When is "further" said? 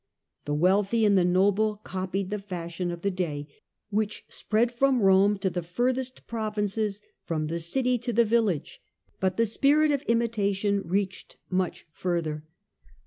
11.91-12.43